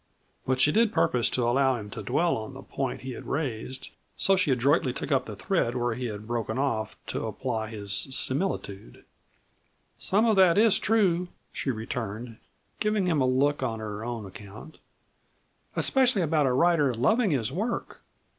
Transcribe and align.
But 0.47 0.59
she 0.59 0.71
did 0.71 0.91
purpose 0.91 1.29
to 1.29 1.43
allow 1.43 1.75
him 1.75 1.91
to 1.91 2.01
dwell 2.01 2.35
on 2.35 2.55
the 2.55 2.63
point 2.63 3.01
he 3.01 3.11
had 3.11 3.27
raised, 3.27 3.91
so 4.17 4.35
she 4.35 4.49
adroitly 4.49 4.93
took 4.93 5.11
up 5.11 5.27
the 5.27 5.35
thread 5.35 5.75
where 5.75 5.93
he 5.93 6.05
had 6.07 6.25
broken 6.25 6.57
off 6.57 6.97
to 7.05 7.27
apply 7.27 7.67
his 7.69 7.91
similitude. 8.09 9.05
"Some 9.99 10.25
of 10.25 10.37
that 10.37 10.57
is 10.57 10.79
true," 10.79 11.27
she 11.51 11.69
returned, 11.69 12.37
giving 12.79 13.05
him 13.05 13.21
a 13.21 13.27
look 13.27 13.61
on 13.61 13.79
her 13.79 14.03
own 14.03 14.25
account; 14.25 14.79
"especially 15.75 16.23
about 16.23 16.47
a 16.47 16.51
writer 16.51 16.95
loving 16.95 17.29
his 17.29 17.51
work. 17.51 18.01